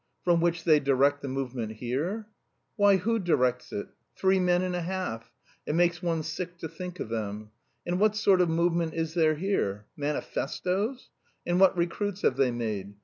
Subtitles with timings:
[0.23, 2.25] "From which they direct the movement here?"
[2.75, 3.89] "Why, who directs it?
[4.15, 5.31] Three men and a half.
[5.67, 7.51] It makes one sick to think of them.
[7.85, 9.85] And what sort of movement is there here?
[9.95, 11.11] Manifestoes!
[11.45, 12.95] And what recruits have they made?